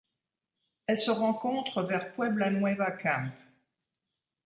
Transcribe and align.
Elle 0.87 0.97
se 0.97 1.11
rencontre 1.11 1.83
vers 1.83 2.11
Puebla 2.13 2.49
Nueva 2.49 2.89
Camp. 2.89 3.29